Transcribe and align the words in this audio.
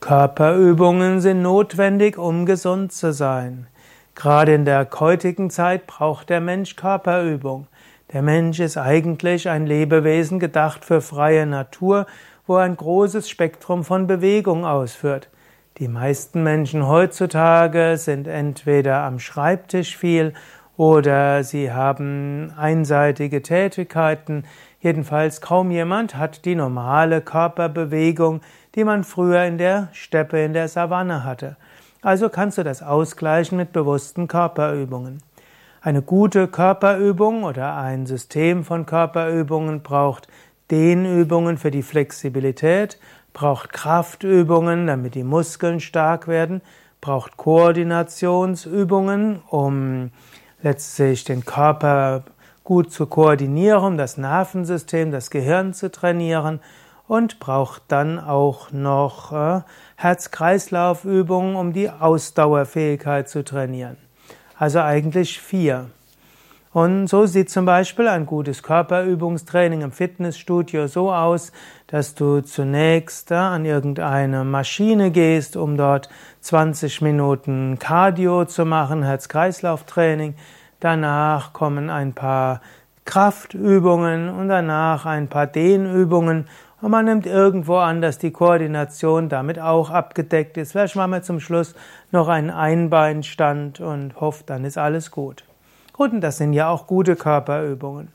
Körperübungen 0.00 1.20
sind 1.20 1.42
notwendig, 1.42 2.16
um 2.16 2.46
gesund 2.46 2.90
zu 2.90 3.12
sein. 3.12 3.66
Gerade 4.14 4.54
in 4.54 4.64
der 4.64 4.88
heutigen 4.98 5.50
Zeit 5.50 5.86
braucht 5.86 6.30
der 6.30 6.40
Mensch 6.40 6.74
Körperübung. 6.74 7.66
Der 8.14 8.22
Mensch 8.22 8.60
ist 8.60 8.78
eigentlich 8.78 9.50
ein 9.50 9.66
Lebewesen 9.66 10.40
gedacht 10.40 10.86
für 10.86 11.02
freie 11.02 11.44
Natur, 11.44 12.06
wo 12.46 12.56
er 12.56 12.64
ein 12.64 12.78
großes 12.78 13.28
Spektrum 13.28 13.84
von 13.84 14.06
Bewegung 14.06 14.64
ausführt. 14.64 15.28
Die 15.76 15.88
meisten 15.88 16.42
Menschen 16.42 16.86
heutzutage 16.88 17.98
sind 17.98 18.26
entweder 18.26 19.02
am 19.02 19.18
Schreibtisch 19.18 19.98
viel 19.98 20.32
oder 20.80 21.44
sie 21.44 21.70
haben 21.70 22.52
einseitige 22.56 23.42
Tätigkeiten. 23.42 24.44
Jedenfalls 24.80 25.42
kaum 25.42 25.70
jemand 25.70 26.16
hat 26.16 26.46
die 26.46 26.54
normale 26.54 27.20
Körperbewegung, 27.20 28.40
die 28.74 28.84
man 28.84 29.04
früher 29.04 29.44
in 29.44 29.58
der 29.58 29.90
Steppe, 29.92 30.42
in 30.42 30.54
der 30.54 30.68
Savanne 30.68 31.22
hatte. 31.22 31.58
Also 32.00 32.30
kannst 32.30 32.56
du 32.56 32.62
das 32.62 32.82
ausgleichen 32.82 33.58
mit 33.58 33.74
bewussten 33.74 34.26
Körperübungen. 34.26 35.22
Eine 35.82 36.00
gute 36.00 36.48
Körperübung 36.48 37.44
oder 37.44 37.76
ein 37.76 38.06
System 38.06 38.64
von 38.64 38.86
Körperübungen 38.86 39.82
braucht 39.82 40.28
Dehnübungen 40.70 41.58
für 41.58 41.70
die 41.70 41.82
Flexibilität, 41.82 42.98
braucht 43.34 43.74
Kraftübungen, 43.74 44.86
damit 44.86 45.14
die 45.14 45.24
Muskeln 45.24 45.80
stark 45.80 46.26
werden, 46.26 46.62
braucht 47.02 47.36
Koordinationsübungen, 47.36 49.42
um 49.50 50.10
letztlich 50.62 51.24
den 51.24 51.44
Körper 51.44 52.24
gut 52.64 52.92
zu 52.92 53.06
koordinieren, 53.06 53.96
das 53.98 54.16
Nervensystem, 54.16 55.10
das 55.10 55.30
Gehirn 55.30 55.74
zu 55.74 55.90
trainieren 55.90 56.60
und 57.08 57.40
braucht 57.40 57.82
dann 57.88 58.20
auch 58.20 58.70
noch 58.70 59.32
äh, 59.32 59.62
Herz-Kreislauf-Übungen, 59.96 61.56
um 61.56 61.72
die 61.72 61.90
Ausdauerfähigkeit 61.90 63.28
zu 63.28 63.44
trainieren. 63.44 63.96
Also 64.56 64.80
eigentlich 64.80 65.40
vier. 65.40 65.90
Und 66.72 67.08
so 67.08 67.26
sieht 67.26 67.50
zum 67.50 67.64
Beispiel 67.64 68.06
ein 68.06 68.26
gutes 68.26 68.62
Körperübungstraining 68.62 69.80
im 69.80 69.90
Fitnessstudio 69.90 70.86
so 70.86 71.12
aus, 71.12 71.50
dass 71.88 72.14
du 72.14 72.42
zunächst 72.42 73.32
an 73.32 73.64
irgendeine 73.64 74.44
Maschine 74.44 75.10
gehst, 75.10 75.56
um 75.56 75.76
dort 75.76 76.08
20 76.42 77.02
Minuten 77.02 77.80
Cardio 77.80 78.44
zu 78.44 78.64
machen, 78.64 79.02
Herz-Kreislauf-Training. 79.02 80.36
Danach 80.78 81.52
kommen 81.52 81.90
ein 81.90 82.12
paar 82.12 82.60
Kraftübungen 83.04 84.28
und 84.28 84.48
danach 84.48 85.06
ein 85.06 85.26
paar 85.26 85.48
Dehnübungen 85.48 86.46
und 86.80 86.90
man 86.92 87.04
nimmt 87.04 87.26
irgendwo 87.26 87.76
an, 87.76 88.00
dass 88.00 88.18
die 88.18 88.30
Koordination 88.30 89.28
damit 89.28 89.58
auch 89.58 89.90
abgedeckt 89.90 90.56
ist. 90.56 90.72
Vielleicht 90.72 90.96
machen 90.96 91.10
wir 91.10 91.22
zum 91.22 91.40
Schluss 91.40 91.74
noch 92.12 92.28
einen 92.28 92.50
Einbeinstand 92.50 93.80
und 93.80 94.18
hofft, 94.20 94.48
dann 94.48 94.64
ist 94.64 94.78
alles 94.78 95.10
gut. 95.10 95.44
Gut, 95.92 96.12
und 96.12 96.20
das 96.20 96.38
sind 96.38 96.52
ja 96.52 96.68
auch 96.68 96.86
gute 96.86 97.16
Körperübungen. 97.16 98.08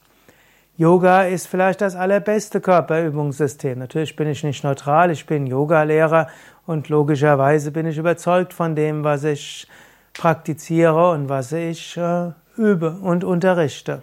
Yoga 0.77 1.23
ist 1.23 1.47
vielleicht 1.47 1.79
das 1.79 1.95
allerbeste 1.95 2.59
Körperübungssystem. 2.59 3.79
Natürlich 3.79 4.15
bin 4.15 4.27
ich 4.27 4.43
nicht 4.43 4.63
neutral, 4.63 5.09
ich 5.09 5.25
bin 5.25 5.47
Yogalehrer 5.47 6.27
und 6.65 6.89
logischerweise 6.89 7.71
bin 7.71 7.85
ich 7.85 7.97
überzeugt 7.97 8.51
von 8.51 8.75
dem, 8.75 9.03
was 9.03 9.23
ich 9.23 9.67
praktiziere 10.13 11.11
und 11.11 11.29
was 11.29 11.53
ich 11.53 11.95
äh, 11.95 12.31
übe 12.57 12.91
und 13.01 13.23
unterrichte. 13.23 14.01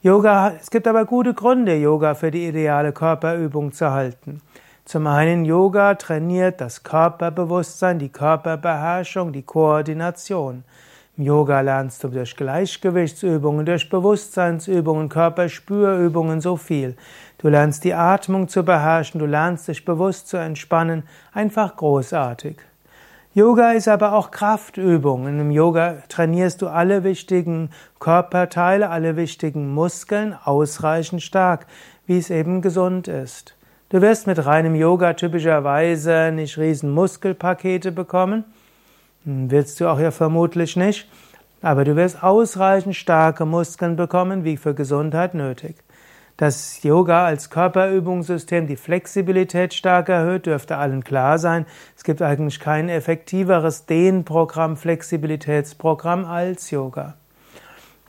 Yoga, 0.00 0.52
es 0.60 0.70
gibt 0.70 0.86
aber 0.86 1.04
gute 1.04 1.34
Gründe, 1.34 1.74
Yoga 1.74 2.14
für 2.14 2.30
die 2.30 2.46
ideale 2.46 2.92
Körperübung 2.92 3.72
zu 3.72 3.90
halten. 3.90 4.40
Zum 4.84 5.08
einen, 5.08 5.44
Yoga 5.44 5.96
trainiert 5.96 6.60
das 6.60 6.84
Körperbewusstsein, 6.84 7.98
die 7.98 8.08
Körperbeherrschung, 8.08 9.32
die 9.32 9.42
Koordination. 9.42 10.62
Im 11.18 11.24
Yoga 11.24 11.62
lernst 11.62 12.04
du 12.04 12.08
durch 12.08 12.36
Gleichgewichtsübungen, 12.36 13.66
durch 13.66 13.90
Bewusstseinsübungen, 13.90 15.08
Körperspürübungen 15.08 16.40
so 16.40 16.56
viel. 16.56 16.94
Du 17.38 17.48
lernst 17.48 17.82
die 17.82 17.92
Atmung 17.92 18.46
zu 18.46 18.62
beherrschen, 18.62 19.18
du 19.18 19.26
lernst 19.26 19.66
dich 19.66 19.84
bewusst 19.84 20.28
zu 20.28 20.36
entspannen, 20.36 21.02
einfach 21.32 21.74
großartig. 21.74 22.58
Yoga 23.34 23.72
ist 23.72 23.88
aber 23.88 24.12
auch 24.12 24.30
Kraftübung. 24.30 25.24
Dem 25.24 25.50
Yoga 25.50 25.96
trainierst 26.08 26.62
du 26.62 26.68
alle 26.68 27.02
wichtigen 27.02 27.70
Körperteile, 27.98 28.88
alle 28.88 29.16
wichtigen 29.16 29.74
Muskeln 29.74 30.36
ausreichend 30.44 31.24
stark, 31.24 31.66
wie 32.06 32.18
es 32.18 32.30
eben 32.30 32.62
gesund 32.62 33.08
ist. 33.08 33.56
Du 33.88 34.00
wirst 34.02 34.28
mit 34.28 34.46
reinem 34.46 34.76
Yoga 34.76 35.14
typischerweise 35.14 36.30
nicht 36.32 36.58
riesen 36.58 36.90
Muskelpakete 36.90 37.90
bekommen. 37.90 38.44
Hm, 39.24 39.50
willst 39.50 39.80
du 39.80 39.88
auch 39.88 39.98
ja 40.00 40.10
vermutlich 40.10 40.76
nicht. 40.76 41.08
Aber 41.60 41.84
du 41.84 41.96
wirst 41.96 42.22
ausreichend 42.22 42.94
starke 42.94 43.44
Muskeln 43.44 43.96
bekommen, 43.96 44.44
wie 44.44 44.56
für 44.56 44.74
Gesundheit 44.74 45.34
nötig. 45.34 45.76
Dass 46.36 46.84
Yoga 46.84 47.26
als 47.26 47.50
Körperübungssystem 47.50 48.68
die 48.68 48.76
Flexibilität 48.76 49.74
stark 49.74 50.08
erhöht, 50.08 50.46
dürfte 50.46 50.76
allen 50.76 51.02
klar 51.02 51.38
sein. 51.38 51.66
Es 51.96 52.04
gibt 52.04 52.22
eigentlich 52.22 52.60
kein 52.60 52.88
effektiveres 52.88 53.86
Dehnprogramm, 53.86 54.76
Flexibilitätsprogramm 54.76 56.24
als 56.24 56.70
Yoga. 56.70 57.16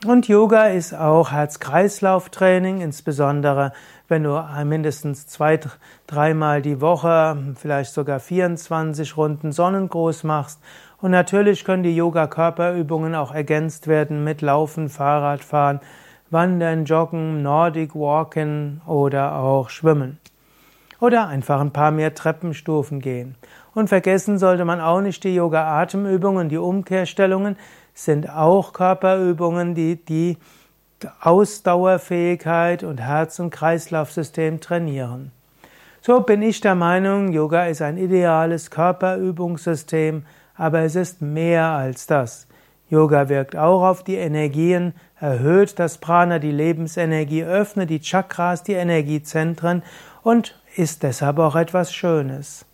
Und 0.06 0.30
Yoga 0.30 0.68
ist 0.68 0.94
auch 0.94 1.34
Herz-Kreislauf-Training, 1.34 2.80
insbesondere 2.80 3.74
wenn 4.08 4.24
du 4.24 4.42
mindestens 4.64 5.28
zwei, 5.28 5.60
dreimal 6.08 6.62
die 6.62 6.80
Woche, 6.80 7.38
vielleicht 7.58 7.92
sogar 7.92 8.22
24 8.22 9.18
Runden 9.18 9.52
Sonnengruß 9.52 10.24
machst. 10.24 10.62
Und 11.02 11.12
natürlich 11.12 11.66
können 11.66 11.84
die 11.84 11.98
Yoga-Körperübungen 11.98 13.14
auch 13.14 13.34
ergänzt 13.34 13.88
werden 13.88 14.24
mit 14.24 14.42
Laufen, 14.42 14.88
Fahrradfahren, 14.88 15.82
Wandern, 16.30 16.86
Joggen, 16.86 17.42
Nordic 17.44 17.94
Walken 17.94 18.82
oder 18.88 19.36
auch 19.36 19.70
Schwimmen. 19.70 20.18
Oder 21.02 21.28
einfach 21.28 21.60
ein 21.60 21.72
paar 21.72 21.92
mehr 21.92 22.14
Treppenstufen 22.16 23.02
gehen. 23.02 23.36
Und 23.76 23.90
vergessen 23.90 24.38
sollte 24.38 24.64
man 24.64 24.80
auch 24.80 25.02
nicht 25.02 25.24
die 25.26 25.36
Yoga-Atemübungen, 25.36 26.48
die 26.48 26.58
Umkehrstellungen 26.58 27.58
sind 28.06 28.30
auch 28.30 28.72
Körperübungen, 28.72 29.76
die 29.76 29.98
die 29.98 30.38
Ausdauerfähigkeit 31.22 32.84
und 32.84 33.00
Herz- 33.00 33.40
und 33.40 33.50
Kreislaufsystem 33.50 34.62
trainieren. 34.62 35.32
So 36.02 36.22
bin 36.22 36.42
ich 36.42 36.62
der 36.62 36.76
Meinung, 36.76 37.34
Yoga 37.34 37.66
ist 37.66 37.82
ein 37.82 37.98
ideales 37.98 38.72
Körperübungssystem, 38.72 40.26
aber 40.56 40.80
es 40.82 40.96
ist 40.96 41.22
mehr 41.22 41.66
als 41.66 42.08
das. 42.08 42.48
Yoga 42.90 43.28
wirkt 43.28 43.56
auch 43.56 43.84
auf 43.84 44.04
die 44.04 44.16
Energien, 44.16 44.94
erhöht 45.20 45.78
das 45.78 45.98
Prana, 45.98 46.40
die 46.40 46.52
Lebensenergie, 46.52 47.44
öffnet 47.44 47.90
die 47.90 48.00
Chakras, 48.00 48.64
die 48.64 48.74
Energiezentren 48.74 49.84
und 50.24 50.58
ist 50.76 51.04
deshalb 51.04 51.38
auch 51.40 51.56
etwas 51.56 51.94
Schönes. 51.94 52.66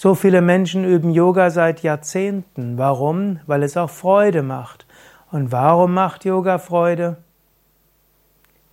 So 0.00 0.14
viele 0.14 0.42
Menschen 0.42 0.84
üben 0.84 1.10
Yoga 1.10 1.50
seit 1.50 1.82
Jahrzehnten. 1.82 2.78
Warum? 2.78 3.40
Weil 3.46 3.64
es 3.64 3.76
auch 3.76 3.90
Freude 3.90 4.44
macht. 4.44 4.86
Und 5.32 5.50
warum 5.50 5.92
macht 5.92 6.24
Yoga 6.24 6.58
Freude? 6.58 7.16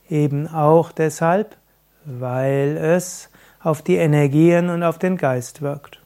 Eben 0.08 0.47
auch 0.47 0.91
deshalb, 0.91 1.58
weil 2.06 2.78
es 2.78 3.31
auf 3.59 3.81
die 3.81 3.96
Energien 3.96 4.69
und 4.69 4.84
auf 4.84 5.00
den 5.00 5.18
Geist 5.18 5.64
wirkt. 5.64 6.00